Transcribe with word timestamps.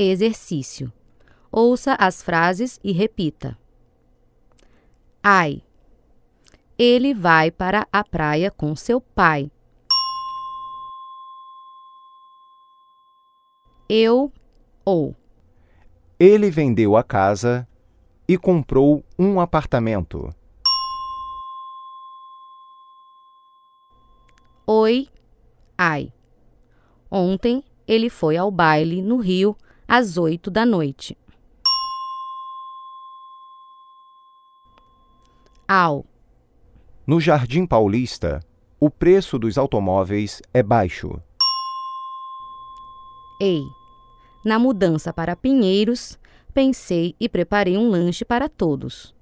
Exercício. 0.00 0.92
Ouça 1.50 1.96
as 1.98 2.22
frases 2.22 2.78
e 2.84 2.92
repita. 2.92 3.58
Ai. 5.20 5.60
Ele 6.78 7.12
vai 7.12 7.50
para 7.50 7.84
a 7.92 8.04
praia 8.04 8.48
com 8.48 8.76
seu 8.76 9.00
pai. 9.00 9.50
Eu 13.88 14.32
ou 14.84 15.16
Ele 16.16 16.48
vendeu 16.48 16.96
a 16.96 17.02
casa 17.02 17.66
e 18.28 18.38
comprou 18.38 19.02
um 19.18 19.40
apartamento. 19.40 20.32
Oi, 24.64 25.08
ai. 25.76 26.12
Ontem 27.10 27.64
ele 27.88 28.08
foi 28.08 28.36
ao 28.36 28.48
baile 28.52 29.02
no 29.02 29.16
Rio 29.16 29.56
às 29.88 30.18
8 30.18 30.50
da 30.50 30.66
noite. 30.66 31.16
Ao. 35.66 36.04
No 37.06 37.18
Jardim 37.18 37.66
Paulista, 37.66 38.40
o 38.78 38.90
preço 38.90 39.38
dos 39.38 39.56
automóveis 39.56 40.42
é 40.52 40.62
baixo. 40.62 41.20
Ei. 43.40 43.64
Na 44.44 44.58
mudança 44.58 45.12
para 45.12 45.34
Pinheiros, 45.34 46.18
pensei 46.52 47.14
e 47.18 47.28
preparei 47.28 47.78
um 47.78 47.88
lanche 47.88 48.24
para 48.24 48.48
todos. 48.48 49.14